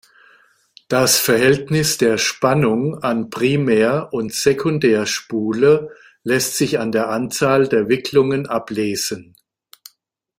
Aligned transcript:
Das 0.87 1.19
Verhältnis 1.19 1.99
der 1.99 2.17
Spannung 2.17 3.03
an 3.03 3.29
Primär- 3.29 4.11
und 4.13 4.33
Sekundärspule 4.33 5.95
lässt 6.23 6.57
sich 6.57 6.79
an 6.79 6.91
der 6.91 7.09
Anzahl 7.09 7.67
der 7.67 7.87
Wicklungen 7.87 8.47
ablesen. 8.47 9.35